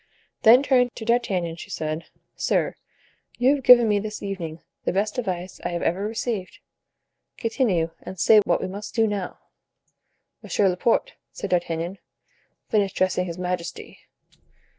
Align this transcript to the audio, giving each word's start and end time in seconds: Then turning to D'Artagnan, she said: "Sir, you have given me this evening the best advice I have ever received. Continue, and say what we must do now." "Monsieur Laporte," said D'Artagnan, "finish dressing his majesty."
Then 0.41 0.63
turning 0.63 0.89
to 0.95 1.05
D'Artagnan, 1.05 1.57
she 1.57 1.69
said: 1.69 2.05
"Sir, 2.35 2.73
you 3.37 3.53
have 3.53 3.63
given 3.63 3.87
me 3.87 3.99
this 3.99 4.23
evening 4.23 4.63
the 4.83 4.91
best 4.91 5.19
advice 5.19 5.59
I 5.63 5.67
have 5.73 5.83
ever 5.83 6.07
received. 6.07 6.57
Continue, 7.37 7.91
and 8.01 8.19
say 8.19 8.39
what 8.43 8.61
we 8.61 8.67
must 8.67 8.95
do 8.95 9.05
now." 9.05 9.37
"Monsieur 10.41 10.67
Laporte," 10.69 11.13
said 11.31 11.51
D'Artagnan, 11.51 11.99
"finish 12.69 12.93
dressing 12.93 13.27
his 13.27 13.37
majesty." 13.37 13.99